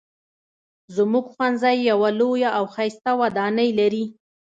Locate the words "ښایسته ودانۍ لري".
2.73-4.05